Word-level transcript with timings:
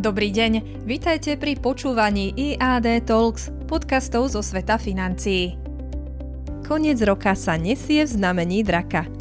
Dobrý 0.00 0.32
deň, 0.32 0.80
vitajte 0.88 1.36
pri 1.36 1.60
počúvaní 1.60 2.32
IAD 2.32 3.04
Talks, 3.04 3.52
podcastov 3.68 4.32
zo 4.32 4.40
sveta 4.40 4.80
financií. 4.80 5.60
Koniec 6.64 7.04
roka 7.04 7.36
sa 7.36 7.60
nesie 7.60 8.08
v 8.08 8.12
znamení 8.16 8.64
draka– 8.64 9.04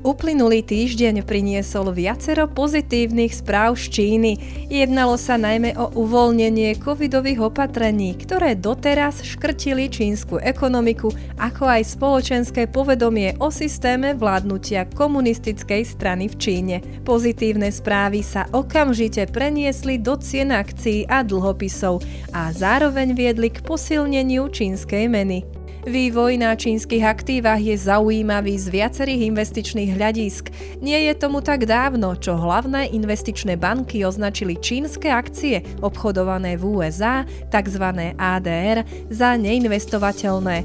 Uplynulý 0.00 0.64
týždeň 0.64 1.28
priniesol 1.28 1.92
viacero 1.92 2.48
pozitívnych 2.48 3.36
správ 3.36 3.76
z 3.76 4.00
Číny. 4.00 4.32
Jednalo 4.72 5.20
sa 5.20 5.36
najmä 5.36 5.76
o 5.76 5.92
uvoľnenie 5.92 6.72
covidových 6.80 7.52
opatrení, 7.52 8.16
ktoré 8.16 8.56
doteraz 8.56 9.20
škrtili 9.20 9.92
čínsku 9.92 10.40
ekonomiku, 10.40 11.12
ako 11.36 11.68
aj 11.68 12.00
spoločenské 12.00 12.72
povedomie 12.72 13.36
o 13.44 13.52
systéme 13.52 14.16
vládnutia 14.16 14.88
komunistickej 14.88 15.84
strany 15.84 16.32
v 16.32 16.34
Číne. 16.40 16.76
Pozitívne 17.04 17.68
správy 17.68 18.24
sa 18.24 18.48
okamžite 18.56 19.28
preniesli 19.28 20.00
do 20.00 20.16
cien 20.16 20.48
akcií 20.48 21.04
a 21.12 21.20
dlhopisov 21.20 22.00
a 22.32 22.48
zároveň 22.56 23.12
viedli 23.12 23.52
k 23.52 23.60
posilneniu 23.60 24.48
čínskej 24.48 25.12
meny. 25.12 25.60
Vývoj 25.80 26.36
na 26.36 26.52
čínskych 26.52 27.00
aktívach 27.00 27.56
je 27.56 27.72
zaujímavý 27.72 28.52
z 28.60 28.68
viacerých 28.68 29.32
investičných 29.32 29.89
hľadisk. 29.92 30.54
Nie 30.80 31.10
je 31.10 31.14
tomu 31.18 31.42
tak 31.42 31.66
dávno, 31.66 32.14
čo 32.16 32.38
hlavné 32.38 32.90
investičné 32.94 33.58
banky 33.58 34.06
označili 34.06 34.58
čínske 34.58 35.10
akcie 35.10 35.62
obchodované 35.82 36.56
v 36.56 36.80
USA, 36.80 37.26
tzv. 37.50 38.14
ADR, 38.14 38.86
za 39.10 39.34
neinvestovateľné. 39.36 40.56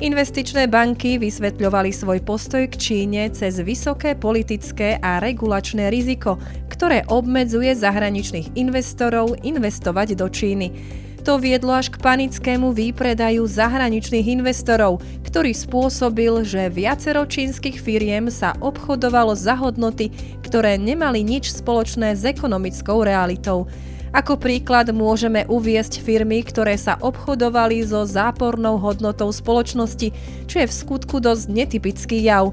Investičné 0.00 0.64
banky 0.64 1.20
vysvetľovali 1.20 1.92
svoj 1.92 2.24
postoj 2.24 2.64
k 2.72 2.74
Číne 2.80 3.28
cez 3.36 3.60
vysoké 3.60 4.16
politické 4.16 4.96
a 4.96 5.20
regulačné 5.20 5.92
riziko, 5.92 6.40
ktoré 6.72 7.04
obmedzuje 7.04 7.76
zahraničných 7.76 8.56
investorov 8.56 9.36
investovať 9.44 10.16
do 10.16 10.32
Číny. 10.32 10.68
To 11.28 11.36
viedlo 11.36 11.76
až 11.76 11.92
k 11.92 12.00
panickému 12.00 12.72
výpredaju 12.72 13.44
zahraničných 13.44 14.40
investorov, 14.40 15.04
ktorý 15.20 15.52
spôsobil, 15.52 16.32
že 16.48 16.72
viacero 16.72 17.28
čínskych 17.28 17.76
firiem 17.76 18.32
sa 18.32 18.56
obchodovalo 18.56 19.36
za 19.36 19.52
hodnoty, 19.52 20.08
ktoré 20.40 20.80
nemali 20.80 21.20
nič 21.20 21.52
spoločné 21.52 22.16
s 22.16 22.24
ekonomickou 22.24 23.04
realitou. 23.04 23.68
Ako 24.10 24.40
príklad 24.42 24.90
môžeme 24.90 25.46
uviesť 25.46 26.02
firmy, 26.02 26.42
ktoré 26.42 26.74
sa 26.74 26.98
obchodovali 26.98 27.84
so 27.86 28.02
zápornou 28.02 28.80
hodnotou 28.80 29.30
spoločnosti, 29.30 30.10
čo 30.50 30.56
je 30.56 30.66
v 30.66 30.76
skutku 30.82 31.22
dosť 31.22 31.46
netypický 31.46 32.18
jav. 32.26 32.50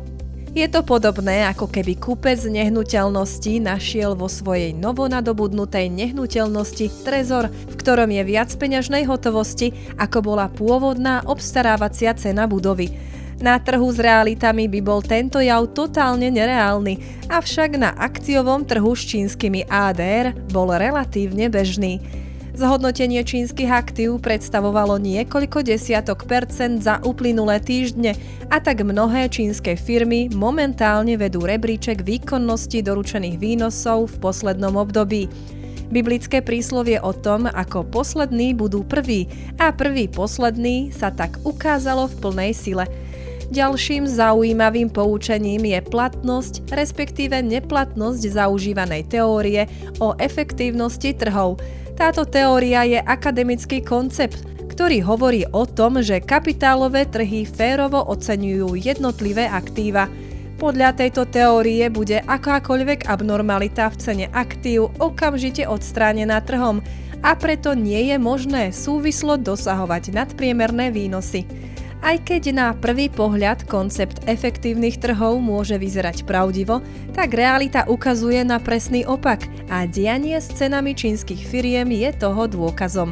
Je 0.58 0.66
to 0.66 0.82
podobné, 0.82 1.46
ako 1.46 1.70
keby 1.70 2.02
kúpec 2.02 2.42
nehnuteľnosti 2.42 3.62
našiel 3.62 4.18
vo 4.18 4.26
svojej 4.26 4.74
novonadobudnutej 4.74 5.86
nehnuteľnosti 5.86 7.06
trezor, 7.06 7.54
v 7.54 7.74
ktorom 7.78 8.10
je 8.10 8.26
viac 8.26 8.50
peňažnej 8.50 9.06
hotovosti, 9.06 9.70
ako 10.02 10.34
bola 10.34 10.50
pôvodná 10.50 11.22
obstarávacia 11.30 12.18
cena 12.18 12.50
budovy. 12.50 12.90
Na 13.38 13.62
trhu 13.62 13.86
s 13.86 14.02
realitami 14.02 14.66
by 14.66 14.82
bol 14.82 15.06
tento 15.06 15.38
jav 15.38 15.62
totálne 15.78 16.34
nereálny, 16.34 17.30
avšak 17.30 17.78
na 17.78 17.94
akciovom 17.94 18.66
trhu 18.66 18.98
s 18.98 19.06
čínskymi 19.14 19.70
ADR 19.70 20.34
bol 20.50 20.74
relatívne 20.74 21.54
bežný. 21.54 22.02
Zhodnotenie 22.58 23.22
čínskych 23.22 23.70
aktív 23.70 24.18
predstavovalo 24.18 24.98
niekoľko 24.98 25.62
desiatok 25.62 26.26
percent 26.26 26.82
za 26.82 26.98
uplynulé 27.06 27.62
týždne 27.62 28.18
a 28.50 28.58
tak 28.58 28.82
mnohé 28.82 29.30
čínske 29.30 29.78
firmy 29.78 30.34
momentálne 30.34 31.22
vedú 31.22 31.46
rebríček 31.46 32.02
výkonnosti 32.02 32.82
doručených 32.82 33.38
výnosov 33.38 34.10
v 34.10 34.16
poslednom 34.26 34.74
období. 34.74 35.30
Biblické 35.94 36.42
príslovie 36.42 36.98
o 36.98 37.14
tom, 37.14 37.46
ako 37.46 37.86
poslední 37.94 38.58
budú 38.58 38.82
prví 38.82 39.30
a 39.62 39.70
prvý 39.70 40.10
posledný 40.10 40.90
sa 40.90 41.14
tak 41.14 41.38
ukázalo 41.46 42.10
v 42.10 42.16
plnej 42.26 42.52
sile. 42.58 42.90
Ďalším 43.54 44.10
zaujímavým 44.10 44.90
poučením 44.90 45.62
je 45.62 45.80
platnosť, 45.86 46.74
respektíve 46.74 47.38
neplatnosť 47.38 48.34
zaužívanej 48.34 49.08
teórie 49.14 49.70
o 50.02 50.18
efektívnosti 50.18 51.14
trhov, 51.14 51.62
táto 51.98 52.30
teória 52.30 52.86
je 52.86 53.02
akademický 53.02 53.82
koncept, 53.82 54.46
ktorý 54.70 55.02
hovorí 55.02 55.50
o 55.50 55.66
tom, 55.66 55.98
že 56.06 56.22
kapitálové 56.22 57.10
trhy 57.10 57.50
férovo 57.50 58.06
oceňujú 58.06 58.78
jednotlivé 58.78 59.50
aktíva. 59.50 60.06
Podľa 60.62 60.94
tejto 60.94 61.26
teórie 61.26 61.90
bude 61.90 62.22
akákoľvek 62.22 63.10
abnormalita 63.10 63.90
v 63.90 63.98
cene 63.98 64.26
aktív 64.30 64.94
okamžite 65.02 65.66
odstránená 65.66 66.38
trhom 66.46 66.86
a 67.26 67.34
preto 67.34 67.74
nie 67.74 68.14
je 68.14 68.18
možné 68.22 68.70
súvislo 68.70 69.34
dosahovať 69.34 70.14
nadpriemerné 70.14 70.94
výnosy. 70.94 71.50
Aj 72.08 72.16
keď 72.24 72.56
na 72.56 72.68
prvý 72.72 73.12
pohľad 73.12 73.68
koncept 73.68 74.24
efektívnych 74.32 74.96
trhov 74.96 75.44
môže 75.44 75.76
vyzerať 75.76 76.24
pravdivo, 76.24 76.80
tak 77.12 77.36
realita 77.36 77.84
ukazuje 77.84 78.48
na 78.48 78.64
presný 78.64 79.04
opak 79.04 79.44
a 79.68 79.84
dianie 79.84 80.40
s 80.40 80.48
cenami 80.56 80.96
čínskych 80.96 81.44
firiem 81.44 81.92
je 81.92 82.08
toho 82.16 82.48
dôkazom. 82.48 83.12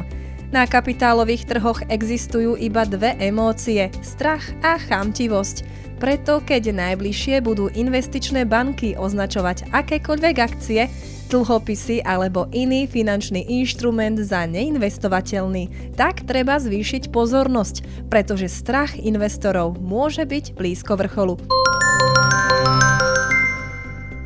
Na 0.54 0.62
kapitálových 0.62 1.50
trhoch 1.50 1.82
existujú 1.90 2.54
iba 2.54 2.86
dve 2.86 3.18
emócie– 3.18 3.90
strach 4.02 4.46
a 4.62 4.78
chamtivosť. 4.78 5.66
Preto 5.98 6.44
keď 6.44 6.76
najbližšie 6.76 7.42
budú 7.42 7.72
investičné 7.72 8.46
banky 8.46 8.94
označovať 8.94 9.72
akékoľvek 9.74 10.36
akcie, 10.38 10.86
dlhopisy 11.26 12.06
alebo 12.06 12.46
iný 12.54 12.86
finančný 12.86 13.42
inštrument 13.50 14.22
za 14.22 14.46
neinvestovateľný, 14.46 15.96
tak 15.98 16.22
treba 16.22 16.62
zvýšiť 16.62 17.10
pozornosť, 17.10 18.06
pretože 18.06 18.46
strach 18.46 18.94
investorov 18.94 19.82
môže 19.82 20.22
byť 20.22 20.54
blízko 20.54 20.94
vrcholu. 20.94 21.65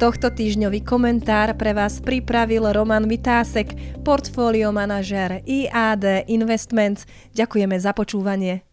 Tohto 0.00 0.32
týždňový 0.32 0.80
komentár 0.80 1.52
pre 1.60 1.76
vás 1.76 2.00
pripravil 2.00 2.64
Roman 2.72 3.04
Vitásek, 3.04 4.00
portfólio 4.00 4.72
manažer 4.72 5.44
IAD 5.44 6.24
Investments. 6.24 7.04
Ďakujeme 7.36 7.76
za 7.76 7.92
počúvanie. 7.92 8.69